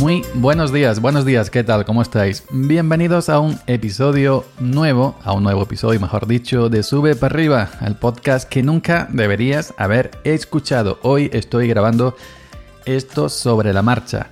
Muy 0.00 0.22
buenos 0.32 0.72
días, 0.72 0.98
buenos 0.98 1.26
días, 1.26 1.50
¿qué 1.50 1.62
tal? 1.62 1.84
¿Cómo 1.84 2.00
estáis? 2.00 2.44
Bienvenidos 2.50 3.28
a 3.28 3.38
un 3.38 3.58
episodio 3.66 4.46
nuevo, 4.58 5.14
a 5.22 5.34
un 5.34 5.42
nuevo 5.42 5.64
episodio, 5.64 6.00
mejor 6.00 6.26
dicho, 6.26 6.70
de 6.70 6.82
Sube 6.82 7.14
para 7.16 7.34
arriba, 7.34 7.68
el 7.82 7.96
podcast 7.96 8.48
que 8.48 8.62
nunca 8.62 9.08
deberías 9.12 9.74
haber 9.76 10.10
escuchado. 10.24 10.98
Hoy 11.02 11.28
estoy 11.34 11.68
grabando 11.68 12.16
esto 12.86 13.28
sobre 13.28 13.74
la 13.74 13.82
marcha. 13.82 14.28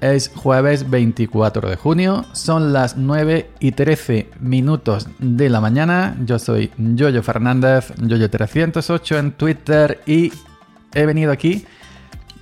Es 0.00 0.30
jueves 0.34 0.88
24 0.88 1.68
de 1.68 1.76
junio, 1.76 2.24
son 2.32 2.72
las 2.72 2.96
9 2.96 3.50
y 3.60 3.72
13 3.72 4.30
minutos 4.40 5.06
de 5.18 5.50
la 5.50 5.60
mañana. 5.60 6.16
Yo 6.24 6.38
soy 6.38 6.72
Yoyo 6.78 7.22
Fernández, 7.22 7.92
Yoyo308 7.98 9.18
en 9.18 9.32
Twitter 9.32 10.00
y 10.06 10.32
he 10.94 11.04
venido 11.04 11.30
aquí 11.30 11.66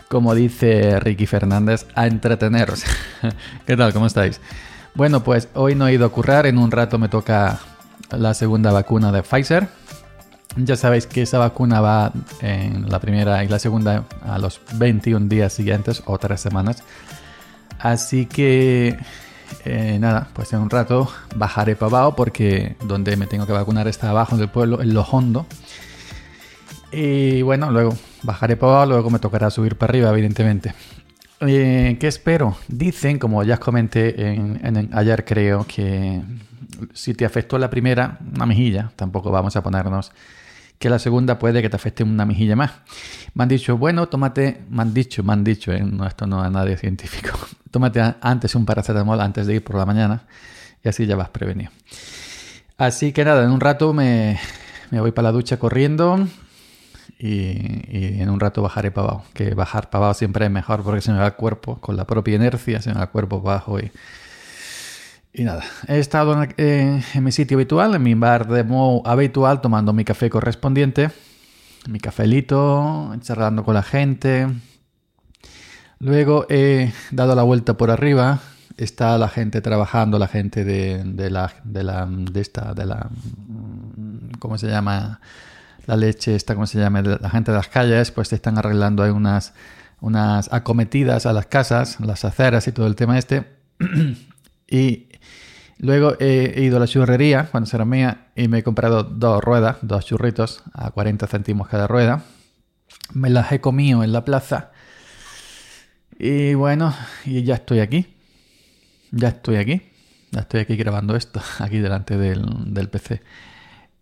como 0.08 0.34
dice 0.34 0.98
Ricky 1.00 1.26
Fernández, 1.26 1.86
a 1.94 2.06
entreteneros. 2.06 2.82
¿Qué 3.66 3.76
tal? 3.76 3.92
¿Cómo 3.92 4.06
estáis? 4.06 4.40
Bueno, 4.94 5.22
pues 5.22 5.48
hoy 5.54 5.74
no 5.74 5.86
he 5.86 5.92
ido 5.92 6.06
a 6.06 6.08
currar, 6.08 6.46
en 6.46 6.58
un 6.58 6.70
rato 6.70 6.98
me 6.98 7.08
toca 7.08 7.60
la 8.10 8.34
segunda 8.34 8.72
vacuna 8.72 9.12
de 9.12 9.22
Pfizer. 9.22 9.68
Ya 10.56 10.76
sabéis 10.76 11.06
que 11.06 11.22
esa 11.22 11.38
vacuna 11.38 11.80
va 11.80 12.12
en 12.40 12.88
la 12.88 12.98
primera 12.98 13.44
y 13.44 13.48
la 13.48 13.58
segunda 13.58 14.04
a 14.26 14.38
los 14.38 14.60
21 14.74 15.28
días 15.28 15.52
siguientes 15.52 16.02
o 16.06 16.18
tres 16.18 16.40
semanas. 16.40 16.82
Así 17.78 18.26
que 18.26 18.98
eh, 19.64 19.98
nada, 20.00 20.28
pues 20.32 20.52
en 20.52 20.60
un 20.60 20.70
rato 20.70 21.08
bajaré 21.36 21.76
para 21.76 21.90
abajo 21.90 22.16
porque 22.16 22.76
donde 22.82 23.16
me 23.16 23.26
tengo 23.26 23.46
que 23.46 23.52
vacunar 23.52 23.86
está 23.86 24.10
abajo 24.10 24.36
del 24.36 24.48
pueblo, 24.48 24.80
en 24.80 24.94
Lojondo. 24.94 25.46
Y 26.90 27.42
bueno, 27.42 27.70
luego 27.70 27.94
bajaré 28.22 28.56
para 28.56 28.72
abajo, 28.72 28.90
luego 28.90 29.10
me 29.10 29.18
tocará 29.18 29.50
subir 29.50 29.76
para 29.76 29.90
arriba, 29.90 30.10
evidentemente. 30.10 30.74
Eh, 31.40 31.96
¿Qué 32.00 32.08
espero? 32.08 32.56
Dicen, 32.66 33.18
como 33.18 33.42
ya 33.44 33.54
os 33.54 33.60
comenté 33.60 34.32
en, 34.32 34.90
ayer, 34.92 35.24
creo 35.24 35.64
que 35.66 36.20
si 36.92 37.14
te 37.14 37.24
afectó 37.24 37.58
la 37.58 37.70
primera, 37.70 38.18
una 38.34 38.46
mejilla, 38.46 38.92
tampoco 38.96 39.30
vamos 39.30 39.54
a 39.56 39.62
ponernos 39.62 40.12
que 40.78 40.90
la 40.90 40.98
segunda 40.98 41.38
puede 41.38 41.60
que 41.60 41.68
te 41.68 41.76
afecte 41.76 42.02
una 42.04 42.24
mejilla 42.24 42.56
más. 42.56 42.72
Me 43.34 43.42
han 43.42 43.48
dicho, 43.48 43.76
bueno, 43.76 44.08
tómate, 44.08 44.62
me 44.70 44.82
han 44.82 44.94
dicho, 44.94 45.22
me 45.22 45.32
han 45.32 45.44
dicho, 45.44 45.72
eh, 45.72 45.80
no, 45.80 46.06
esto 46.06 46.26
no 46.26 46.44
es 46.44 46.50
nadie 46.50 46.76
científico, 46.76 47.30
tómate 47.70 48.14
antes 48.20 48.54
un 48.54 48.64
paracetamol 48.64 49.20
antes 49.20 49.46
de 49.46 49.54
ir 49.54 49.64
por 49.64 49.76
la 49.76 49.86
mañana 49.86 50.22
y 50.82 50.88
así 50.88 51.06
ya 51.06 51.16
vas 51.16 51.28
prevenido. 51.30 51.70
Así 52.76 53.12
que 53.12 53.24
nada, 53.24 53.44
en 53.44 53.50
un 53.50 53.60
rato 53.60 53.92
me, 53.92 54.38
me 54.90 55.00
voy 55.00 55.12
para 55.12 55.28
la 55.28 55.32
ducha 55.32 55.58
corriendo, 55.58 56.28
y, 57.18 58.20
en 58.20 58.30
un 58.30 58.40
rato 58.40 58.62
bajaré 58.62 58.90
para 58.90 59.08
abajo. 59.08 59.24
Que 59.34 59.54
bajar 59.54 59.90
para 59.90 60.04
abajo 60.04 60.18
siempre 60.18 60.44
es 60.44 60.50
mejor 60.50 60.82
porque 60.82 61.00
se 61.00 61.12
me 61.12 61.18
va 61.18 61.26
el 61.26 61.34
cuerpo, 61.34 61.80
con 61.80 61.96
la 61.96 62.06
propia 62.06 62.36
inercia, 62.36 62.82
se 62.82 62.90
me 62.90 62.96
va 62.96 63.02
el 63.02 63.08
cuerpo 63.08 63.40
bajo 63.40 63.78
y, 63.78 63.90
y 65.32 65.44
nada. 65.44 65.64
He 65.86 65.98
estado 65.98 66.40
en, 66.56 67.04
mi 67.20 67.32
sitio 67.32 67.56
habitual, 67.56 67.94
en 67.94 68.02
mi 68.02 68.14
bar 68.14 68.48
de 68.48 68.64
mo 68.64 69.02
habitual, 69.04 69.60
tomando 69.60 69.92
mi 69.92 70.04
café 70.04 70.30
correspondiente, 70.30 71.10
mi 71.88 72.00
cafelito, 72.00 73.14
charlando 73.20 73.64
con 73.64 73.74
la 73.74 73.82
gente. 73.82 74.48
Luego 76.00 76.46
he 76.48 76.92
dado 77.10 77.34
la 77.34 77.42
vuelta 77.42 77.76
por 77.76 77.90
arriba. 77.90 78.40
Está 78.76 79.18
la 79.18 79.28
gente 79.28 79.60
trabajando, 79.60 80.20
la 80.20 80.28
gente 80.28 80.64
de, 80.64 81.02
de 81.02 81.30
la, 81.30 81.52
de 81.64 81.82
la, 81.82 82.06
de 82.06 82.40
esta, 82.40 82.74
de 82.74 82.86
la, 82.86 83.10
¿cómo 84.38 84.56
se 84.56 84.68
llama? 84.68 85.20
La 85.88 85.96
leche, 85.96 86.34
esta, 86.34 86.54
¿cómo 86.54 86.66
se 86.66 86.78
llama? 86.78 87.00
La 87.00 87.30
gente 87.30 87.50
de 87.50 87.56
las 87.56 87.68
calles, 87.68 88.10
pues 88.10 88.30
están 88.34 88.58
arreglando 88.58 89.02
ahí 89.02 89.10
unas, 89.10 89.54
unas 90.00 90.52
acometidas 90.52 91.24
a 91.24 91.32
las 91.32 91.46
casas, 91.46 91.98
las 92.00 92.26
aceras 92.26 92.68
y 92.68 92.72
todo 92.72 92.86
el 92.86 92.94
tema 92.94 93.16
este. 93.16 93.46
y 94.68 95.08
luego 95.78 96.14
he, 96.20 96.60
ido 96.62 96.76
a 96.76 96.80
la 96.80 96.86
churrería 96.86 97.48
cuando 97.50 97.70
será 97.70 97.86
mía 97.86 98.26
y 98.36 98.48
me 98.48 98.58
he 98.58 98.62
comprado 98.62 99.02
dos 99.02 99.42
ruedas, 99.42 99.78
dos 99.80 100.04
churritos 100.04 100.62
a 100.74 100.90
40 100.90 101.26
céntimos 101.26 101.68
cada 101.68 101.86
rueda. 101.86 102.22
Me 103.14 103.30
las 103.30 103.50
he 103.52 103.62
comido 103.62 104.04
en 104.04 104.12
la 104.12 104.26
plaza. 104.26 104.72
Y 106.18 106.52
bueno, 106.52 106.94
y 107.24 107.44
ya 107.44 107.54
estoy 107.54 107.80
aquí. 107.80 108.14
Ya 109.10 109.28
estoy 109.28 109.56
aquí. 109.56 109.80
Ya 110.32 110.40
estoy 110.40 110.60
aquí 110.60 110.76
grabando 110.76 111.16
esto, 111.16 111.40
aquí 111.60 111.78
delante 111.78 112.18
del, 112.18 112.74
del 112.74 112.90
PC. 112.90 113.22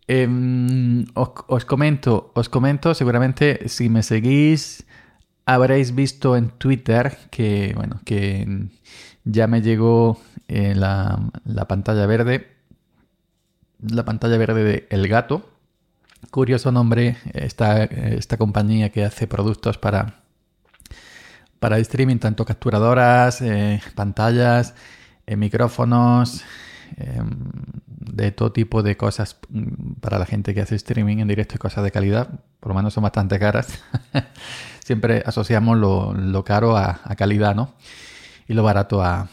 Em, 0.09 0.96
os, 1.17 1.65
comento, 1.65 2.31
os 2.35 2.49
comento, 2.49 2.95
seguramente 2.95 3.69
si 3.69 3.89
me 3.89 4.03
seguís 4.03 4.85
habréis 5.47 5.95
visto 5.95 6.37
en 6.37 6.51
Twitter 6.51 7.17
que, 7.31 7.73
bueno, 7.75 8.01
que 8.05 8.69
ya 9.25 9.47
me 9.47 9.63
llegó 9.63 10.21
eh, 10.49 10.75
la, 10.75 11.19
pantalla 11.69 12.05
verde, 12.07 12.49
la 13.81 14.05
pantalla 14.05 14.37
verde 14.37 14.65
de 14.65 14.87
El 14.91 15.09
Gato. 15.09 15.49
Curioso 16.31 16.73
nombre, 16.73 17.17
esta, 17.33 17.85
esta 17.85 18.37
compañía 18.37 18.91
que 18.91 19.05
hace 19.05 19.27
productos 19.29 19.79
para, 19.79 20.21
para 21.61 21.79
streaming, 21.79 22.19
tanto 22.19 22.45
capturadoras, 22.45 23.41
eh, 23.41 23.81
pantallas, 23.95 24.75
eh, 25.27 25.37
micrófonos, 25.37 26.43
em, 26.97 27.31
de 27.87 28.33
todo 28.33 28.53
tipo 28.53 28.83
de 28.83 28.97
cosas 28.97 29.37
para 30.01 30.19
la 30.19 30.27
gente 30.27 30.55
que 30.55 30.61
hace 30.61 30.75
streaming 30.77 31.19
en 31.19 31.29
directo 31.29 31.57
y 31.57 31.59
cosas 31.59 31.85
de 31.85 31.91
calidad, 31.91 32.29
por 32.61 32.71
lo 32.71 32.75
menos 32.75 32.95
son 32.95 33.03
bastante 33.03 33.39
caras. 33.39 33.83
Siempre 34.85 35.23
asociamos 35.27 35.77
lo, 35.79 36.45
caro 36.45 36.77
a, 36.77 37.01
calidad, 37.17 37.55
¿no? 37.55 37.75
Y 38.49 38.55
lo 38.55 38.63
barato 38.63 39.03
a, 39.03 39.29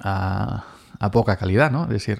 a, 0.00 1.10
poca 1.12 1.36
calidad, 1.36 1.70
¿no? 1.70 1.84
Es 1.84 1.90
decir, 1.90 2.18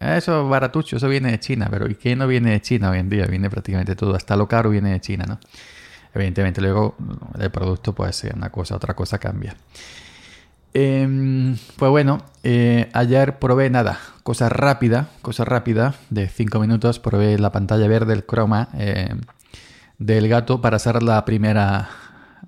eso 0.00 0.48
baratucho, 0.48 0.96
eso 0.96 1.08
viene 1.08 1.30
de 1.30 1.40
China, 1.40 1.68
pero 1.70 1.88
¿y 1.88 1.94
qué 1.94 2.16
no 2.16 2.26
viene 2.26 2.50
de 2.50 2.60
China 2.60 2.90
hoy 2.90 2.98
en 2.98 3.08
día? 3.08 3.26
Viene 3.26 3.48
prácticamente 3.48 3.94
todo, 3.94 4.16
hasta 4.16 4.36
lo 4.36 4.48
caro 4.48 4.70
viene 4.70 4.90
de 4.90 5.00
China, 5.00 5.24
¿no? 5.26 5.38
Evidentemente 6.12 6.60
luego 6.60 6.96
el 7.38 7.50
producto 7.50 7.92
puede 7.92 8.12
ser 8.12 8.34
una 8.36 8.50
cosa, 8.50 8.76
otra 8.76 8.94
cosa 8.94 9.18
cambia. 9.18 9.56
Em, 10.76 11.56
pues 11.76 11.90
bueno, 11.90 12.18
eh, 12.42 12.90
ayer 12.94 13.38
probé 13.38 13.70
nada, 13.70 14.00
cosa 14.24 14.48
rápida, 14.48 15.08
cosa 15.22 15.44
rápida, 15.44 15.94
de 16.10 16.28
5 16.28 16.58
minutos, 16.58 16.98
probé 16.98 17.38
la 17.38 17.52
pantalla 17.52 17.86
verde, 17.86 18.12
el 18.12 18.26
croma 18.26 18.70
eh, 18.74 19.14
del 19.98 20.28
gato 20.28 20.60
para 20.60 20.76
hacer 20.76 21.00
la 21.04 21.24
primera 21.24 21.90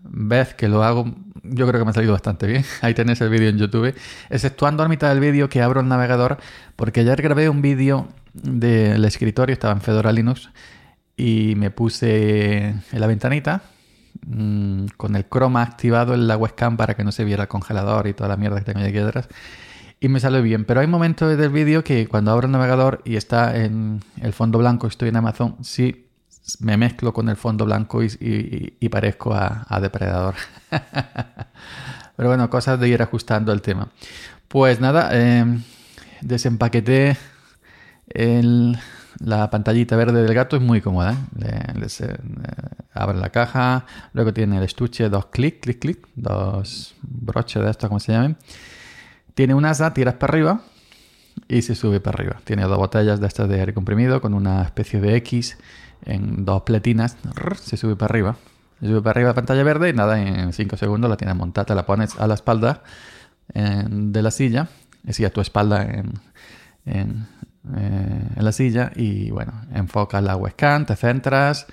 vez 0.02 0.54
que 0.54 0.68
lo 0.68 0.82
hago. 0.82 1.04
Yo 1.44 1.68
creo 1.68 1.78
que 1.78 1.84
me 1.84 1.90
ha 1.90 1.94
salido 1.94 2.14
bastante 2.14 2.48
bien. 2.48 2.64
Ahí 2.82 2.94
tenéis 2.94 3.20
el 3.20 3.30
vídeo 3.30 3.48
en 3.48 3.58
YouTube. 3.58 3.94
Exceptuando 4.28 4.82
a 4.82 4.88
mitad 4.88 5.08
del 5.10 5.20
vídeo 5.20 5.48
que 5.48 5.62
abro 5.62 5.80
el 5.80 5.86
navegador, 5.86 6.38
porque 6.74 7.00
ayer 7.00 7.22
grabé 7.22 7.48
un 7.48 7.62
vídeo 7.62 8.08
del 8.34 9.04
escritorio, 9.04 9.52
estaba 9.52 9.72
en 9.72 9.80
Fedora 9.82 10.10
Linux, 10.10 10.50
y 11.16 11.54
me 11.56 11.70
puse 11.70 12.70
en 12.70 13.00
la 13.00 13.06
ventanita 13.06 13.62
Mm, 14.28 14.86
con 14.96 15.14
el 15.14 15.24
croma 15.26 15.62
activado 15.62 16.12
en 16.12 16.26
la 16.26 16.36
webcam 16.36 16.76
para 16.76 16.94
que 16.94 17.04
no 17.04 17.12
se 17.12 17.22
viera 17.24 17.44
el 17.44 17.48
congelador 17.48 18.08
y 18.08 18.12
toda 18.12 18.28
la 18.28 18.36
mierda 18.36 18.58
que 18.58 18.64
tengo 18.64 18.84
aquí 18.84 18.92
detrás. 18.92 19.28
Y 20.00 20.08
me 20.08 20.18
salió 20.18 20.42
bien. 20.42 20.64
Pero 20.64 20.80
hay 20.80 20.88
momentos 20.88 21.38
del 21.38 21.50
vídeo 21.50 21.84
que 21.84 22.08
cuando 22.08 22.32
abro 22.32 22.46
el 22.46 22.52
navegador 22.52 23.02
y 23.04 23.16
está 23.16 23.56
en 23.56 24.02
el 24.20 24.32
fondo 24.32 24.58
blanco, 24.58 24.88
estoy 24.88 25.10
en 25.10 25.16
Amazon, 25.16 25.56
sí 25.62 26.06
me 26.60 26.76
mezclo 26.76 27.12
con 27.12 27.28
el 27.28 27.36
fondo 27.36 27.64
blanco 27.64 28.02
y, 28.02 28.88
parezco 28.90 29.32
a, 29.32 29.78
depredador. 29.80 30.34
Pero 32.16 32.28
bueno, 32.28 32.50
cosas 32.50 32.80
de 32.80 32.88
ir 32.88 33.02
ajustando 33.02 33.52
el 33.52 33.62
tema. 33.62 33.88
Pues 34.48 34.80
nada, 34.80 35.10
eh, 35.12 35.44
desempaqueté 36.20 37.16
el, 38.08 38.78
la 39.18 39.50
pantallita 39.50 39.96
verde 39.96 40.22
del 40.22 40.34
gato 40.34 40.56
es 40.56 40.62
muy 40.62 40.80
cómoda. 40.80 41.16
¿eh? 41.40 41.88
Eh, 42.00 42.16
abre 42.92 43.18
la 43.18 43.30
caja, 43.30 43.86
luego 44.12 44.32
tiene 44.32 44.58
el 44.58 44.62
estuche, 44.62 45.08
dos 45.08 45.26
clic, 45.26 45.60
clic, 45.60 45.78
clic, 45.78 46.08
dos 46.14 46.94
broches 47.02 47.62
de 47.62 47.70
esto, 47.70 47.88
como 47.88 48.00
se 48.00 48.12
llaman. 48.12 48.36
Tiene 49.34 49.54
un 49.54 49.64
asa, 49.64 49.92
tiras 49.92 50.14
para 50.14 50.32
arriba 50.32 50.60
y 51.48 51.62
se 51.62 51.74
sube 51.74 52.00
para 52.00 52.16
arriba. 52.16 52.40
Tiene 52.44 52.62
dos 52.64 52.78
botellas 52.78 53.20
de 53.20 53.26
estas 53.26 53.48
de 53.48 53.60
aire 53.60 53.74
comprimido 53.74 54.20
con 54.20 54.34
una 54.34 54.62
especie 54.62 55.00
de 55.00 55.16
X 55.16 55.58
en 56.04 56.44
dos 56.44 56.62
pletinas. 56.62 57.16
Se 57.60 57.76
sube 57.76 57.96
para 57.96 58.12
arriba. 58.12 58.36
Se 58.80 58.86
sube 58.86 59.00
para 59.02 59.12
arriba 59.12 59.28
la 59.30 59.34
pantalla 59.34 59.62
verde 59.62 59.88
y 59.88 59.92
nada, 59.92 60.20
en 60.20 60.52
5 60.52 60.76
segundos 60.76 61.08
la 61.08 61.16
tienes 61.16 61.34
montada, 61.36 61.74
la 61.74 61.86
pones 61.86 62.18
a 62.18 62.26
la 62.26 62.34
espalda 62.34 62.82
eh, 63.54 63.84
de 63.88 64.22
la 64.22 64.30
silla, 64.30 64.68
es 65.00 65.06
decir, 65.06 65.26
a 65.26 65.30
tu 65.30 65.40
espalda 65.40 65.82
en, 65.82 66.12
en, 66.84 67.26
eh, 67.76 68.28
en 68.36 68.44
la 68.44 68.52
silla 68.52 68.92
y 68.94 69.30
bueno, 69.30 69.52
enfoca 69.74 70.20
la 70.20 70.36
webcam, 70.36 70.86
te 70.86 70.94
centras, 70.96 71.66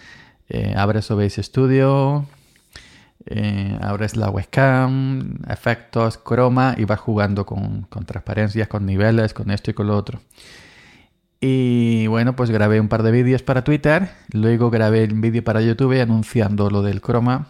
eh, 0.49 0.73
abres 0.75 1.09
OBS 1.11 1.35
Studio, 1.35 2.25
eh, 3.25 3.77
abres 3.81 4.15
la 4.15 4.29
webcam, 4.29 5.37
efectos, 5.47 6.17
croma 6.17 6.75
y 6.77 6.85
vas 6.85 6.99
jugando 6.99 7.45
con, 7.45 7.83
con, 7.83 8.05
transparencias, 8.05 8.67
con 8.67 8.85
niveles, 8.85 9.33
con 9.33 9.51
esto 9.51 9.71
y 9.71 9.73
con 9.73 9.87
lo 9.87 9.97
otro. 9.97 10.21
Y 11.39 12.07
bueno, 12.07 12.35
pues 12.35 12.49
grabé 12.51 12.79
un 12.79 12.87
par 12.87 13.03
de 13.03 13.11
vídeos 13.11 13.43
para 13.43 13.63
Twitter, 13.63 14.09
luego 14.31 14.69
grabé 14.71 15.03
un 15.05 15.21
vídeo 15.21 15.43
para 15.43 15.61
YouTube 15.61 16.01
anunciando 16.01 16.69
lo 16.69 16.81
del 16.81 17.01
croma. 17.01 17.47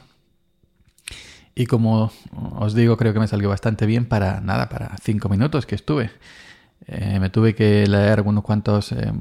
Y 1.56 1.68
como 1.68 2.12
os 2.56 2.74
digo, 2.74 2.98
creo 2.98 3.14
que 3.14 3.20
me 3.20 3.28
salió 3.28 3.50
bastante 3.50 3.86
bien 3.86 4.06
para 4.06 4.42
nada, 4.42 4.70
para 4.70 4.98
cinco 4.98 5.30
minutos 5.30 5.66
que 5.66 5.76
estuve. 5.76 6.10
Eh, 6.88 7.20
me 7.20 7.30
tuve 7.30 7.56
que 7.56 7.88
leer 7.88 8.20
algunos 8.20 8.44
cuantos, 8.44 8.92
eh, 8.92 9.12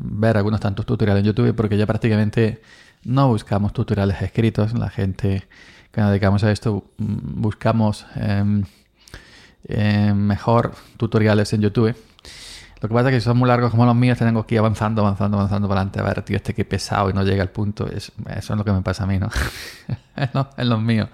ver 0.00 0.36
algunos 0.36 0.60
tantos 0.60 0.86
tutoriales 0.86 1.22
en 1.22 1.26
YouTube 1.26 1.54
porque 1.54 1.76
ya 1.76 1.86
prácticamente 1.86 2.62
no 3.04 3.28
buscamos 3.28 3.72
tutoriales 3.72 4.20
escritos. 4.22 4.72
La 4.74 4.90
gente 4.90 5.46
que 5.90 6.00
nos 6.00 6.10
dedicamos 6.10 6.44
a 6.44 6.52
esto 6.52 6.84
mm, 6.98 7.40
buscamos 7.40 8.06
em, 8.14 8.64
em, 9.64 10.16
mejor 10.16 10.74
tutoriales 10.96 11.52
en 11.52 11.62
YouTube. 11.62 11.94
Lo 12.80 12.88
que 12.88 12.94
pasa 12.94 13.08
es 13.08 13.14
que 13.14 13.20
si 13.20 13.24
son 13.24 13.38
muy 13.38 13.48
largos 13.48 13.70
como 13.70 13.86
los 13.86 13.96
míos, 13.96 14.18
tengo 14.18 14.46
que 14.46 14.54
ir 14.56 14.58
avanzando, 14.58 15.00
avanzando, 15.00 15.38
avanzando 15.38 15.66
para 15.66 15.80
adelante. 15.80 16.00
A 16.00 16.02
ver, 16.02 16.22
tío, 16.22 16.36
este 16.36 16.54
que 16.54 16.64
pesado 16.64 17.08
y 17.10 17.14
no 17.14 17.24
llega 17.24 17.42
al 17.42 17.50
punto. 17.50 17.88
eso 17.90 18.12
es 18.26 18.50
lo 18.50 18.64
que 18.64 18.72
me 18.72 18.82
pasa 18.82 19.04
a 19.04 19.06
mí, 19.06 19.18
¿no? 19.18 19.30
en 20.56 20.68
los 20.68 20.80
míos. 20.80 21.08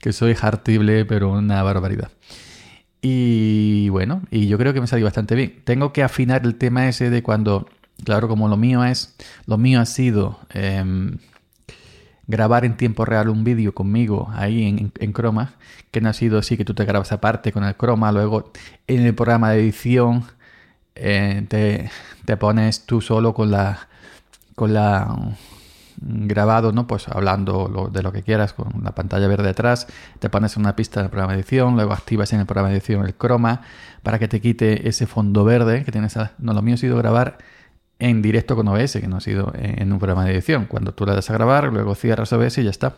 Que 0.00 0.12
soy 0.12 0.36
hartible, 0.40 1.04
pero 1.04 1.30
una 1.32 1.62
barbaridad. 1.62 2.10
Y 3.00 3.88
bueno, 3.90 4.22
y 4.30 4.48
yo 4.48 4.58
creo 4.58 4.74
que 4.74 4.80
me 4.80 4.86
salió 4.86 5.04
bastante 5.04 5.34
bien. 5.34 5.60
Tengo 5.64 5.92
que 5.92 6.02
afinar 6.02 6.44
el 6.44 6.56
tema 6.56 6.88
ese 6.88 7.10
de 7.10 7.22
cuando, 7.22 7.68
claro, 8.04 8.28
como 8.28 8.48
lo 8.48 8.56
mío 8.56 8.84
es, 8.84 9.14
lo 9.46 9.56
mío 9.56 9.80
ha 9.80 9.86
sido 9.86 10.40
em, 10.50 11.18
grabar 12.26 12.64
en 12.64 12.76
tiempo 12.76 13.04
real 13.04 13.28
un 13.28 13.44
vídeo 13.44 13.74
conmigo 13.74 14.30
ahí 14.34 14.64
en, 14.64 14.92
en, 14.98 15.12
Chroma, 15.12 15.54
que 15.90 16.00
no 16.00 16.08
ha 16.08 16.12
sido 16.12 16.38
así 16.38 16.56
que 16.56 16.64
tú 16.64 16.74
te 16.74 16.84
grabas 16.84 17.12
aparte 17.12 17.52
con 17.52 17.64
el 17.64 17.76
Chroma, 17.76 18.12
luego 18.12 18.52
en 18.86 19.02
el 19.02 19.14
programa 19.14 19.52
de 19.52 19.60
edición 19.60 20.24
eh, 20.94 21.44
te, 21.48 21.90
te, 22.24 22.36
pones 22.36 22.84
tú 22.84 23.00
solo 23.00 23.32
con 23.32 23.50
la, 23.52 23.88
con 24.56 24.74
la 24.74 25.36
grabado, 26.00 26.72
¿no? 26.72 26.86
Pues 26.86 27.08
hablando 27.08 27.90
de 27.92 28.02
lo 28.02 28.12
que 28.12 28.22
quieras 28.22 28.52
con 28.52 28.82
la 28.82 28.94
pantalla 28.94 29.26
verde 29.28 29.50
atrás, 29.50 29.86
te 30.18 30.30
pones 30.30 30.56
una 30.56 30.76
pista 30.76 31.00
del 31.00 31.10
programa 31.10 31.32
de 31.32 31.40
edición, 31.40 31.74
luego 31.74 31.92
activas 31.92 32.32
en 32.32 32.40
el 32.40 32.46
programa 32.46 32.68
de 32.68 32.76
edición 32.76 33.04
el 33.04 33.14
croma 33.14 33.62
para 34.02 34.18
que 34.18 34.28
te 34.28 34.40
quite 34.40 34.88
ese 34.88 35.06
fondo 35.06 35.44
verde 35.44 35.84
que 35.84 35.92
tienes. 35.92 36.16
No, 36.38 36.52
lo 36.52 36.62
mío 36.62 36.74
ha 36.74 36.78
sido 36.78 36.96
grabar 36.96 37.38
en 37.98 38.22
directo 38.22 38.54
con 38.54 38.68
OBS, 38.68 38.92
que 39.00 39.08
no 39.08 39.16
ha 39.16 39.20
sido 39.20 39.52
en 39.54 39.92
un 39.92 39.98
programa 39.98 40.24
de 40.24 40.32
edición. 40.32 40.66
Cuando 40.66 40.94
tú 40.94 41.04
le 41.04 41.14
das 41.14 41.30
a 41.30 41.32
grabar, 41.32 41.72
luego 41.72 41.94
cierras 41.94 42.32
OBS 42.32 42.58
y 42.58 42.64
ya 42.64 42.70
está. 42.70 42.94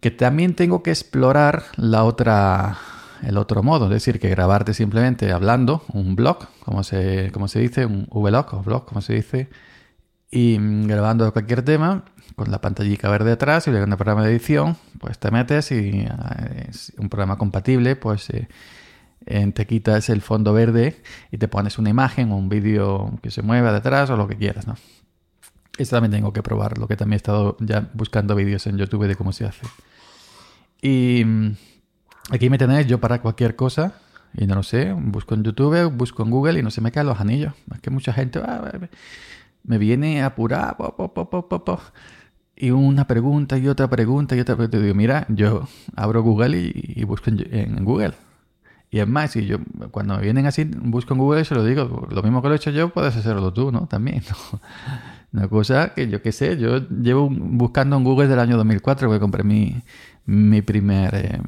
Que 0.00 0.10
también 0.10 0.54
tengo 0.54 0.82
que 0.82 0.90
explorar 0.90 1.62
la 1.76 2.04
otra, 2.04 2.76
el 3.22 3.38
otro 3.38 3.62
modo, 3.62 3.86
es 3.86 3.92
decir, 3.92 4.20
que 4.20 4.28
grabarte 4.28 4.74
simplemente 4.74 5.32
hablando, 5.32 5.84
un 5.92 6.16
blog, 6.16 6.48
como 6.64 6.82
se, 6.82 7.30
como 7.32 7.48
se 7.48 7.60
dice, 7.60 7.86
un 7.86 8.08
vlog 8.10 8.54
o 8.54 8.62
blog, 8.62 8.84
como 8.84 9.00
se 9.00 9.14
dice, 9.14 9.48
y 10.36 10.58
mm, 10.58 10.86
grabando 10.86 11.32
cualquier 11.32 11.62
tema 11.62 12.04
con 12.34 12.50
la 12.50 12.60
pantallita 12.60 13.08
verde 13.08 13.32
atrás 13.32 13.66
y 13.66 13.70
en 13.70 13.76
el 13.76 13.96
programa 13.96 14.22
de 14.22 14.30
edición, 14.30 14.76
pues 15.00 15.18
te 15.18 15.30
metes 15.30 15.72
y 15.72 16.06
ah, 16.10 16.46
es 16.68 16.92
un 16.98 17.08
programa 17.08 17.38
compatible, 17.38 17.96
pues 17.96 18.28
eh, 18.28 18.46
te 19.54 19.66
quitas 19.66 20.10
el 20.10 20.20
fondo 20.20 20.52
verde 20.52 21.02
y 21.30 21.38
te 21.38 21.48
pones 21.48 21.78
una 21.78 21.88
imagen 21.88 22.32
o 22.32 22.36
un 22.36 22.50
vídeo 22.50 23.18
que 23.22 23.30
se 23.30 23.40
mueva 23.40 23.72
detrás 23.72 24.10
o 24.10 24.16
lo 24.18 24.28
que 24.28 24.36
quieras, 24.36 24.66
¿no? 24.66 24.76
Esto 25.78 25.96
también 25.96 26.12
tengo 26.12 26.34
que 26.34 26.42
probar, 26.42 26.76
lo 26.76 26.86
que 26.86 26.96
también 26.96 27.14
he 27.14 27.16
estado 27.16 27.56
ya 27.60 27.88
buscando 27.94 28.34
vídeos 28.34 28.66
en 28.66 28.76
YouTube 28.76 29.06
de 29.06 29.14
cómo 29.14 29.32
se 29.32 29.46
hace. 29.46 29.66
Y 30.82 31.24
mm, 31.24 31.56
aquí 32.30 32.50
me 32.50 32.58
tenéis 32.58 32.86
yo 32.86 33.00
para 33.00 33.22
cualquier 33.22 33.56
cosa, 33.56 33.94
y 34.34 34.46
no 34.46 34.54
lo 34.54 34.62
sé, 34.62 34.92
busco 34.92 35.34
en 35.34 35.44
YouTube, 35.44 35.90
busco 35.92 36.22
en 36.22 36.30
Google 36.30 36.58
y 36.58 36.62
no 36.62 36.70
se 36.70 36.82
me 36.82 36.92
caen 36.92 37.06
los 37.06 37.20
anillos. 37.20 37.54
Es 37.74 37.80
que 37.80 37.88
mucha 37.88 38.12
gente... 38.12 38.38
Ah, 38.44 38.70
me 39.66 39.78
viene 39.78 40.22
a 40.22 40.26
apurar, 40.26 40.76
y 42.56 42.70
una 42.70 43.06
pregunta 43.06 43.58
y 43.58 43.68
otra 43.68 43.88
pregunta 43.88 44.34
y 44.34 44.40
otra 44.40 44.56
pregunta. 44.56 44.78
Digo, 44.78 44.94
mira, 44.94 45.26
yo 45.28 45.68
abro 45.94 46.22
Google 46.22 46.56
y, 46.58 47.04
busco 47.04 47.30
en, 47.30 47.84
Google. 47.84 48.14
Y 48.90 49.00
es 49.00 49.08
más, 49.08 49.32
si 49.32 49.46
yo 49.46 49.58
cuando 49.90 50.18
vienen 50.18 50.46
así, 50.46 50.64
busco 50.64 51.12
en 51.12 51.18
Google 51.18 51.42
y 51.42 51.44
se 51.44 51.54
lo 51.54 51.64
digo, 51.64 52.08
lo 52.10 52.22
mismo 52.22 52.40
que 52.40 52.48
lo 52.48 52.54
he 52.54 52.56
hecho 52.56 52.70
yo, 52.70 52.88
puedes 52.90 53.14
hacerlo 53.16 53.52
tú, 53.52 53.70
¿no? 53.72 53.86
También. 53.86 54.22
Una 55.32 55.48
cosa 55.48 55.92
que 55.92 56.08
yo 56.08 56.22
qué 56.22 56.32
sé, 56.32 56.56
yo 56.56 56.88
llevo 56.88 57.28
buscando 57.28 57.96
en 57.96 58.04
Google 58.04 58.28
del 58.28 58.38
año 58.38 58.56
2004 58.56 59.10
que 59.10 59.20
compré 59.20 59.42
mi, 59.42 59.82
mi 60.24 60.62
primer, 60.62 61.14
eh, 61.14 61.40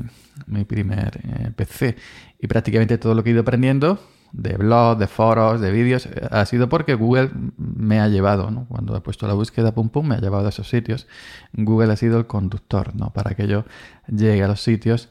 mi 0.46 0.64
primer 0.64 1.20
eh, 1.22 1.52
PC. 1.56 1.96
Y 2.38 2.48
prácticamente 2.48 2.98
todo 2.98 3.14
lo 3.14 3.24
que 3.24 3.30
he 3.30 3.32
ido 3.32 3.42
aprendiendo 3.42 3.98
de 4.32 4.56
blogs, 4.56 4.98
de 4.98 5.06
foros, 5.06 5.60
de 5.60 5.70
vídeos, 5.70 6.08
ha 6.30 6.44
sido 6.46 6.68
porque 6.68 6.94
Google 6.94 7.30
me 7.56 8.00
ha 8.00 8.08
llevado, 8.08 8.50
¿no? 8.50 8.66
Cuando 8.66 8.96
he 8.96 9.00
puesto 9.00 9.26
la 9.26 9.34
búsqueda 9.34 9.72
pum 9.72 9.88
pum, 9.88 10.08
me 10.08 10.16
ha 10.16 10.20
llevado 10.20 10.46
a 10.46 10.48
esos 10.50 10.68
sitios. 10.68 11.06
Google 11.52 11.92
ha 11.92 11.96
sido 11.96 12.18
el 12.18 12.26
conductor, 12.26 12.94
¿no? 12.94 13.10
Para 13.10 13.34
que 13.34 13.46
yo 13.46 13.64
llegue 14.06 14.42
a 14.42 14.48
los 14.48 14.60
sitios 14.60 15.08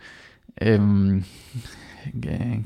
em, 0.56 1.24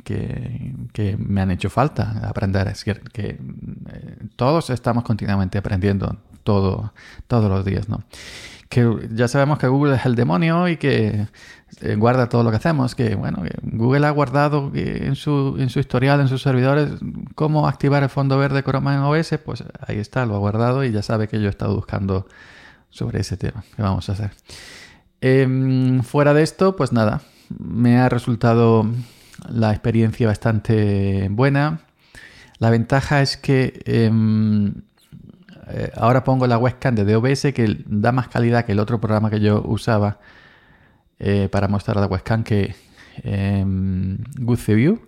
que, 0.04 1.18
me 1.18 1.42
han 1.42 1.52
hecho 1.52 1.70
falta 1.70 2.28
aprender. 2.28 2.68
Es 2.68 2.84
que, 2.84 2.96
que 2.96 3.30
eh, 3.30 4.18
todos 4.36 4.70
estamos 4.70 5.04
continuamente 5.04 5.58
aprendiendo 5.58 6.18
todo, 6.44 6.94
todos 7.28 7.50
los 7.50 7.66
días, 7.66 7.90
¿no? 7.90 8.04
Que 8.72 9.10
ya 9.12 9.28
sabemos 9.28 9.60
que 9.60 9.68
Google 9.68 9.96
es 9.96 10.06
el 10.06 10.16
demonio 10.16 10.70
y 10.70 10.78
que 10.78 11.28
eh, 11.82 11.96
guarda 11.96 12.30
todo 12.30 12.44
lo 12.44 12.52
que 12.52 12.56
hacemos, 12.56 12.96
que 12.96 13.16
bueno, 13.16 13.44
Google 13.64 14.08
ha 14.08 14.12
guardado 14.12 14.72
en 14.74 15.16
su, 15.16 15.58
en 15.60 15.70
su 15.70 15.80
historial, 15.80 16.22
en 16.22 16.30
sus 16.30 16.42
servidores, 16.42 16.90
cómo 17.36 17.68
activar 17.68 18.02
el 18.02 18.10
fondo 18.10 18.38
verde 18.38 18.64
Chroma 18.64 18.94
en 18.94 19.02
OS, 19.02 19.36
pues 19.44 19.66
ahí 19.86 19.98
está, 19.98 20.26
lo 20.26 20.36
ha 20.36 20.40
guardado 20.40 20.86
y 20.86 20.92
ya 20.92 21.02
sabe 21.02 21.28
que 21.28 21.42
yo 21.42 21.48
he 21.48 21.50
estado 21.50 21.76
buscando 21.76 22.28
sobre 22.90 23.20
ese 23.20 23.36
tema. 23.36 23.64
¿Qué 23.76 23.82
vamos 23.82 24.08
a 24.08 24.14
hacer? 24.14 24.32
Em, 25.20 26.02
fuera 26.02 26.34
de 26.34 26.44
esto, 26.44 26.76
pues 26.78 26.94
nada, 26.94 27.22
me 27.60 28.00
ha 28.00 28.08
resultado 28.08 28.86
la 29.50 29.72
experiencia 29.72 30.28
bastante 30.28 31.28
buena. 31.30 31.82
La 32.58 32.70
ventaja 32.70 33.22
es 33.22 33.36
que 33.36 33.82
em, 33.86 34.76
eh, 35.74 35.92
ahora 35.96 36.24
pongo 36.24 36.48
la 36.48 36.58
webcam 36.58 36.96
de 36.96 37.16
OBS 37.16 37.54
que 37.54 37.84
da 37.86 38.12
más 38.12 38.28
calidad 38.28 38.66
que 38.66 38.74
el 38.74 38.80
otro 38.80 39.00
programa 39.00 39.30
que 39.30 39.40
yo 39.40 39.62
usaba 39.66 40.20
eh, 41.20 41.50
para 41.52 41.68
mostrar 41.68 41.98
la 41.98 42.08
webcam 42.08 42.44
que 42.44 42.76
eh, 43.24 43.64
View, 43.64 45.00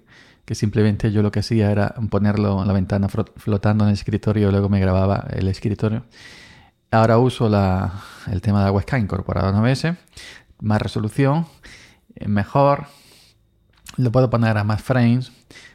que 0.45 0.53
simplemente 0.53 1.11
yo 1.11 1.23
lo 1.23 1.31
que 1.31 1.39
hacía 1.39 1.71
era 1.71 1.95
ponerlo 2.11 2.61
en 2.61 2.67
la 2.67 2.73
ventana 2.73 3.07
flotando 3.09 3.83
en 3.83 3.89
el 3.89 3.93
escritorio 3.95 4.49
y 4.49 4.51
luego 4.51 4.69
me 4.69 4.79
grababa 4.79 5.25
el 5.31 5.47
escritorio. 5.47 6.05
Ahora 6.91 7.17
uso 7.17 7.47
el 7.47 8.41
tema 8.41 8.59
de 8.59 8.65
la 8.65 8.71
webcam 8.71 9.01
incorporado 9.01 9.49
en 9.49 9.55
OBS, 9.55 9.97
más 10.61 10.81
resolución, 10.81 11.47
eh, 12.15 12.27
mejor, 12.27 12.85
lo 13.97 14.11
puedo 14.11 14.29
poner 14.29 14.55
a 14.57 14.63
más 14.63 14.83
frames. 14.83 15.31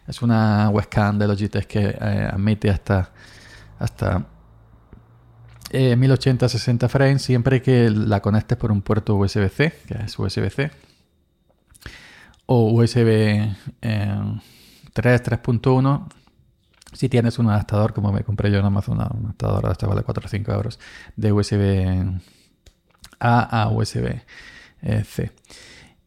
Es 0.06 0.22
una 0.22 0.70
webcam 0.70 1.18
de 1.18 1.26
Logitech 1.26 1.66
que 1.66 1.88
admite 1.88 2.70
hasta, 2.70 3.10
hasta 3.80 4.24
1080 5.72 6.48
60 6.48 6.88
frames 6.88 7.22
siempre 7.22 7.62
que 7.62 7.90
la 7.90 8.20
conectes 8.20 8.56
por 8.56 8.72
un 8.72 8.82
puerto 8.82 9.16
USB-C, 9.16 9.72
que 9.86 9.94
es 10.04 10.18
USB-C, 10.18 10.70
o 12.46 12.70
USB 12.72 13.50
3, 13.80 13.80
eh, 13.82 14.40
3.1. 14.94 16.08
Si 16.94 17.08
tienes 17.08 17.38
un 17.38 17.50
adaptador, 17.50 17.92
como 17.92 18.12
me 18.12 18.24
compré 18.24 18.50
yo 18.50 18.58
en 18.58 18.64
Amazon, 18.64 18.94
un 18.94 19.26
adaptador 19.26 19.66
de 19.66 19.72
este 19.72 19.86
vale 19.86 20.02
4 20.02 20.24
o 20.24 20.28
5 20.28 20.52
euros, 20.52 20.80
de 21.16 21.32
USB 21.32 22.20
A 23.20 23.62
a 23.62 23.68
USB-C. 23.68 25.22
Eh, 25.22 25.30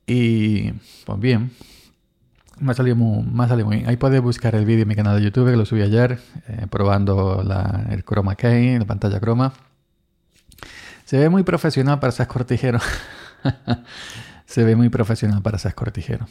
y 0.07 0.71
pues 1.05 1.19
bien, 1.19 1.51
me 2.61 2.71
ha 2.71 2.75
salido 2.75 2.95
muy, 2.95 3.23
muy 3.23 3.77
bien. 3.77 3.89
Ahí 3.89 3.97
puedes 3.97 4.21
buscar 4.21 4.55
el 4.55 4.65
vídeo 4.65 4.83
en 4.83 4.87
mi 4.87 4.95
canal 4.95 5.17
de 5.17 5.23
YouTube 5.23 5.49
que 5.49 5.57
lo 5.57 5.65
subí 5.65 5.81
ayer, 5.81 6.19
eh, 6.47 6.67
probando 6.69 7.43
el 7.89 8.03
Chroma 8.03 8.35
Key, 8.35 8.77
la 8.79 8.85
pantalla 8.85 9.19
Chroma. 9.19 9.51
Se 11.05 11.17
ve 11.17 11.29
muy 11.29 11.43
profesional 11.43 11.99
para 11.99 12.11
ser 12.11 12.27
cortijero. 12.27 12.79
Se 14.45 14.63
ve 14.63 14.75
muy 14.75 14.89
profesional 14.89 15.41
para 15.41 15.57
ser 15.57 15.73
cortijero. 15.75 16.27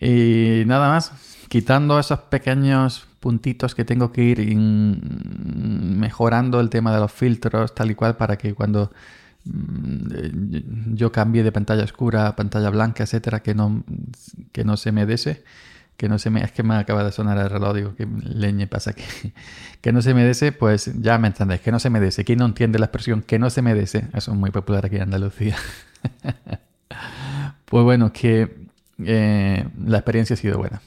Y 0.00 0.64
nada 0.66 0.88
más, 0.88 1.12
quitando 1.48 1.98
esos 1.98 2.18
pequeños 2.20 3.06
puntitos 3.20 3.74
que 3.74 3.84
tengo 3.84 4.12
que 4.12 4.22
ir 4.22 4.56
mejorando 5.96 6.60
el 6.60 6.68
tema 6.68 6.92
de 6.92 7.00
los 7.00 7.12
filtros, 7.12 7.74
tal 7.74 7.90
y 7.90 7.94
cual, 7.94 8.16
para 8.16 8.36
que 8.36 8.54
cuando 8.54 8.90
yo 9.44 11.12
cambie 11.12 11.42
de 11.42 11.52
pantalla 11.52 11.84
oscura 11.84 12.28
a 12.28 12.36
pantalla 12.36 12.70
blanca, 12.70 13.04
etcétera, 13.04 13.40
que 13.40 13.54
no, 13.54 13.84
que 14.52 14.64
no 14.64 14.76
se 14.76 14.92
me 14.92 15.06
dese, 15.06 15.44
que 15.96 16.08
no 16.08 16.18
se 16.18 16.30
me, 16.30 16.42
es 16.42 16.52
que 16.52 16.62
me 16.62 16.76
acaba 16.76 17.04
de 17.04 17.12
sonar 17.12 17.38
el 17.38 17.50
reloj, 17.50 17.74
digo, 17.74 17.94
que 17.94 18.06
leñe 18.06 18.66
pasa 18.66 18.94
que, 18.94 19.04
que 19.80 19.92
no 19.92 20.02
se 20.02 20.14
me 20.14 20.24
dese, 20.24 20.52
pues 20.52 20.90
ya 21.00 21.18
me 21.18 21.28
entendéis, 21.28 21.60
que 21.60 21.72
no 21.72 21.78
se 21.78 21.90
me 21.90 22.00
dese. 22.00 22.24
¿Quién 22.24 22.38
no 22.38 22.46
entiende 22.46 22.78
la 22.78 22.86
expresión 22.86 23.22
que 23.22 23.38
no 23.38 23.50
se 23.50 23.62
me 23.62 23.74
dese? 23.74 24.08
Eso 24.14 24.32
es 24.32 24.36
muy 24.36 24.50
popular 24.50 24.86
aquí 24.86 24.96
en 24.96 25.02
Andalucía. 25.02 25.56
pues 27.66 27.84
bueno, 27.84 28.12
que 28.12 28.64
eh, 29.04 29.68
la 29.84 29.98
experiencia 29.98 30.34
ha 30.34 30.36
sido 30.36 30.58
buena. 30.58 30.80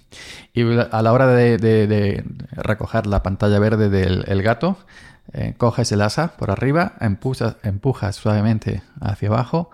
Y 0.53 0.63
a 0.63 1.01
la 1.01 1.13
hora 1.13 1.27
de, 1.27 2.23
recoger 2.51 3.05
la 3.05 3.21
pantalla 3.21 3.59
verde 3.59 3.89
del 3.89 4.41
gato, 4.41 4.77
eh, 5.33 5.55
coges 5.57 5.91
el 5.91 6.01
asa 6.01 6.37
por 6.37 6.51
arriba, 6.51 6.93
empujas, 7.01 8.15
suavemente 8.15 8.81
hacia 9.01 9.27
abajo 9.27 9.71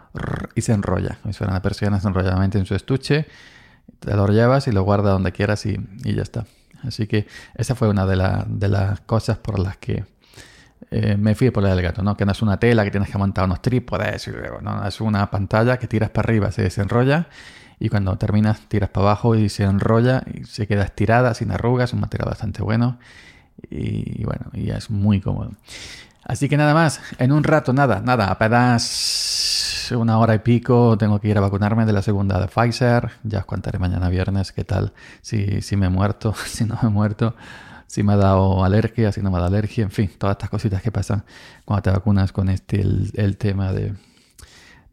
y 0.56 0.62
se 0.62 0.74
enrolla. 0.74 1.20
Y 1.26 1.34
suena 1.34 1.54
la 1.54 1.62
persiana 1.62 2.00
enrolladamente 2.04 2.58
en 2.58 2.66
su 2.66 2.76
estuche, 2.76 3.28
te 4.00 4.16
lo 4.16 4.28
llevas 4.28 4.68
y 4.68 4.72
lo 4.72 4.84
guardas 4.84 5.14
donde 5.14 5.32
quieras 5.32 5.66
y, 5.66 5.78
ya 6.04 6.24
está. 6.24 6.46
Así 6.84 7.08
que 7.08 7.28
esa 7.56 7.76
fue 7.76 7.88
una 7.88 8.06
de, 8.06 8.16
las 8.16 9.02
cosas 9.02 9.38
por 9.38 9.60
las 9.60 9.78
que 9.78 10.04
eh, 10.92 11.16
me 11.18 11.36
fui 11.36 11.50
por 11.52 11.64
la 11.64 11.70
del 11.70 11.82
gato, 11.82 12.02
¿no? 12.02 12.18
Que 12.18 12.26
no 12.26 12.32
es 12.32 12.42
una 12.42 12.58
tela 12.58 12.84
que 12.84 12.92
tienes 12.92 13.10
que 13.10 13.18
montar 13.18 13.46
unos 13.46 13.62
trípodes 13.62 14.28
y 14.28 14.32
luego, 14.32 14.60
¿no? 14.60 14.86
Es 14.86 15.00
una 15.00 15.30
pantalla 15.30 15.78
que 15.78 15.88
tiras 15.88 16.10
para 16.10 16.26
arriba, 16.26 16.52
se 16.52 16.64
desenrolla 16.64 17.28
y 17.80 17.90
cuando 17.90 18.18
terminas 18.18 18.60
tiras 18.68 18.90
para 18.90 19.08
abajo 19.08 19.36
y 19.36 19.50
se 19.50 19.64
enrolla 19.64 20.24
y 20.34 20.46
se 20.46 20.68
queda 20.68 20.84
estirada, 20.84 21.34
sin 21.36 21.52
arrugas, 21.52 21.94
un 21.94 22.02
material 22.02 22.30
bastante 22.30 22.64
bueno 22.64 22.98
y, 23.70 24.24
bueno, 24.24 24.46
y 24.54 24.70
es 24.72 24.90
muy 24.90 25.22
cómodo. 25.22 25.52
Así 26.26 26.48
que 26.48 26.56
nada 26.56 26.74
más, 26.74 27.02
en 27.18 27.32
un 27.32 27.44
rato, 27.44 27.74
nada, 27.74 28.02
nada, 28.02 28.28
apenas 28.28 29.92
una 29.92 30.18
hora 30.18 30.36
y 30.36 30.40
pico 30.40 30.98
tengo 30.98 31.20
que 31.20 31.28
ir 31.28 31.38
a 31.38 31.42
vacunarme 31.42 31.86
de 31.86 31.94
la 31.94 32.02
segunda 32.02 32.40
de 32.40 32.48
Pfizer. 32.48 33.12
Ya 33.24 33.40
os 33.40 33.46
contaré 33.46 33.80
mañana 33.80 34.10
viernes 34.10 34.52
qué 34.52 34.64
tal, 34.64 34.94
si, 35.22 35.62
si 35.62 35.76
me 35.76 35.88
he 35.88 35.90
muerto, 35.90 36.34
si 36.46 36.66
no 36.66 36.78
me 36.82 36.90
he 36.90 36.92
muerto, 36.92 37.36
si 37.88 38.04
me 38.04 38.14
ha 38.14 38.18
dado 38.18 38.64
alergia, 38.64 39.12
si 39.12 39.22
no 39.22 39.30
me 39.30 39.38
ha 39.38 39.42
dado 39.42 39.56
alergia, 39.56 39.84
en 39.84 39.92
fin, 39.92 40.10
todas 40.18 40.36
estas 40.36 40.50
cositas 40.50 40.82
que 40.82 40.92
pasan 40.92 41.24
cuando 41.66 41.84
te 41.84 41.92
vacunas 41.92 42.32
con 42.32 42.50
este, 42.50 42.82
el, 42.82 43.38
tema 43.38 43.72
de, 43.72 43.94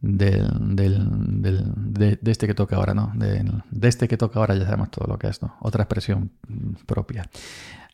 del, 0.01 0.49
de, 0.77 2.19
este 2.31 2.47
que 2.47 2.55
toca 2.55 2.77
ahora, 2.77 2.93
¿no? 2.93 3.13
De, 3.15 3.89
este 3.89 4.07
que 4.09 4.17
toca 4.17 4.39
ahora 4.39 4.55
ya 4.55 4.65
sabemos 4.65 4.91
todo 4.91 5.07
lo 5.07 5.19
que 5.19 5.29
es, 5.29 5.41
¿no? 5.41 5.57
Otra 5.61 5.85
expresión 5.85 6.31
propia. 6.87 7.31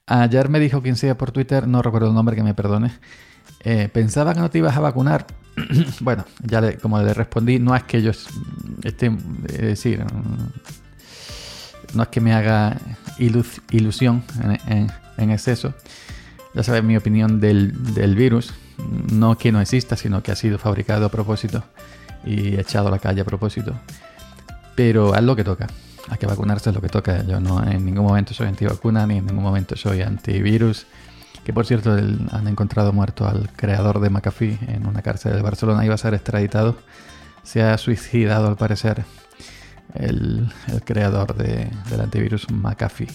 Ayer 0.08 0.48
me 0.48 0.60
dijo 0.60 0.82
quien 0.82 0.94
sea 0.94 1.18
por 1.18 1.32
Twitter, 1.32 1.66
no 1.66 1.82
recuerdo 1.82 2.08
el 2.08 2.14
nombre, 2.14 2.36
que 2.36 2.44
me 2.44 2.54
perdone. 2.54 2.92
Eh, 3.64 3.88
pensaba 3.92 4.34
que 4.34 4.40
no 4.40 4.48
te 4.50 4.58
ibas 4.58 4.76
a 4.76 4.80
vacunar. 4.80 5.26
bueno, 6.00 6.24
ya 6.44 6.60
le, 6.60 6.78
como 6.78 7.02
le 7.02 7.12
respondí, 7.12 7.58
no 7.58 7.74
es 7.74 7.82
que 7.82 8.00
yo 8.00 8.12
esté, 8.84 9.10
es 9.48 9.60
decir, 9.60 10.04
no 11.92 12.02
es 12.04 12.08
que 12.08 12.20
me 12.20 12.34
haga 12.34 12.78
ilusión 13.18 14.22
en, 14.68 15.30
exceso. 15.30 15.74
Ya 16.54 16.62
sabes 16.62 16.84
mi 16.84 16.96
opinión 16.96 17.40
del, 17.40 17.94
del, 17.94 18.14
virus. 18.14 18.54
No 19.12 19.36
que 19.36 19.50
no 19.50 19.60
exista, 19.60 19.96
sino 19.96 20.22
que 20.22 20.30
ha 20.30 20.36
sido 20.36 20.56
fabricado 20.56 21.06
a 21.06 21.08
propósito 21.08 21.64
y 22.24 22.54
echado 22.60 22.88
a 22.88 22.90
la 22.92 23.00
calle 23.00 23.22
a 23.22 23.24
propósito. 23.24 23.74
Pero 24.76 25.16
es 25.16 25.22
lo 25.22 25.34
que 25.34 25.42
toca 25.42 25.66
hay 26.08 26.18
que 26.18 26.26
vacunarse 26.26 26.70
es 26.70 26.74
lo 26.74 26.82
que 26.82 26.88
toca. 26.88 27.24
Yo 27.24 27.40
no 27.40 27.62
en 27.64 27.84
ningún 27.84 28.04
momento 28.04 28.34
soy 28.34 28.48
antivacuna 28.48 29.06
ni 29.06 29.18
en 29.18 29.26
ningún 29.26 29.42
momento 29.42 29.76
soy 29.76 30.02
antivirus. 30.02 30.86
Que 31.44 31.52
por 31.52 31.66
cierto 31.66 31.92
han 31.92 32.48
encontrado 32.48 32.92
muerto 32.92 33.26
al 33.28 33.50
creador 33.54 34.00
de 34.00 34.10
McAfee 34.10 34.58
en 34.68 34.86
una 34.86 35.02
cárcel 35.02 35.34
de 35.34 35.42
Barcelona. 35.42 35.84
Iba 35.84 35.94
a 35.94 35.98
ser 35.98 36.14
extraditado. 36.14 36.76
Se 37.42 37.62
ha 37.62 37.78
suicidado 37.78 38.48
al 38.48 38.56
parecer 38.56 39.04
el, 39.94 40.52
creador 40.84 41.34
del 41.36 42.00
antivirus 42.00 42.50
McAfee. 42.50 43.08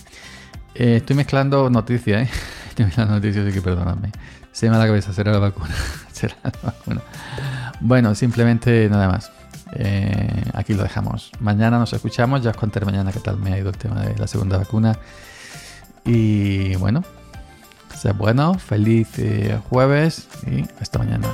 Eh, 0.73 0.97
estoy 0.97 1.15
mezclando 1.15 1.69
noticias, 1.69 2.27
¿eh? 2.27 2.31
Estoy 2.69 2.85
mezclando 2.85 3.15
noticias, 3.15 3.45
así 3.45 3.53
que 3.53 3.61
perdonadme. 3.61 4.11
Se 4.53 4.67
me 4.67 4.73
da 4.73 4.79
la 4.79 4.87
cabeza, 4.87 5.11
será 5.11 5.33
la 5.33 5.39
vacuna. 5.39 5.75
será 6.13 6.35
la 6.43 6.51
vacuna. 6.63 7.01
Bueno, 7.81 8.15
simplemente 8.15 8.87
nada 8.89 9.09
más. 9.09 9.31
Eh, 9.73 10.43
aquí 10.53 10.73
lo 10.73 10.83
dejamos. 10.83 11.31
Mañana 11.39 11.79
nos 11.79 11.93
escuchamos. 11.93 12.43
Ya 12.43 12.51
os 12.51 12.57
contaré 12.57 12.85
mañana 12.85 13.11
qué 13.11 13.19
tal 13.19 13.37
me 13.37 13.53
ha 13.53 13.57
ido 13.57 13.69
el 13.69 13.77
tema 13.77 14.01
de 14.01 14.17
la 14.17 14.27
segunda 14.27 14.57
vacuna. 14.57 14.97
Y 16.05 16.75
bueno, 16.75 17.03
sea 17.95 18.13
bueno, 18.13 18.55
feliz 18.55 19.07
eh, 19.19 19.59
jueves 19.69 20.27
y 20.47 20.65
hasta 20.81 20.99
mañana. 20.99 21.27